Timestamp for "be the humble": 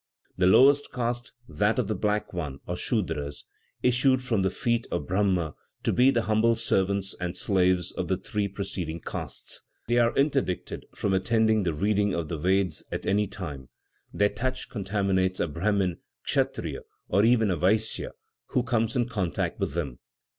5.93-6.55